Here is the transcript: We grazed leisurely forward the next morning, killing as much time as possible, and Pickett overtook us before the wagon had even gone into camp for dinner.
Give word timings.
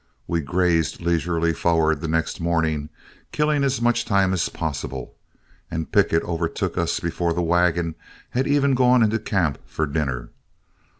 We 0.25 0.41
grazed 0.41 0.99
leisurely 1.01 1.53
forward 1.53 2.01
the 2.01 2.07
next 2.07 2.39
morning, 2.41 2.89
killing 3.31 3.63
as 3.63 3.79
much 3.79 4.03
time 4.03 4.33
as 4.33 4.49
possible, 4.49 5.13
and 5.69 5.91
Pickett 5.91 6.23
overtook 6.23 6.75
us 6.75 6.99
before 6.99 7.33
the 7.33 7.43
wagon 7.43 7.93
had 8.31 8.47
even 8.47 8.73
gone 8.73 9.03
into 9.03 9.19
camp 9.19 9.59
for 9.67 9.85
dinner. 9.85 10.29